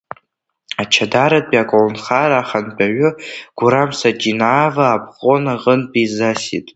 [0.81, 3.09] Ачадаратәи аколнхара ахантәаҩы
[3.57, 6.67] Гәырам Сиҷинаава Обком аҟынтәи изасит…